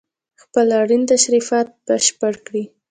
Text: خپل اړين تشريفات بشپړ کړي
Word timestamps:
خپل 0.41 0.67
اړين 0.81 1.01
تشريفات 1.13 1.67
بشپړ 1.85 2.33
کړي 2.45 2.63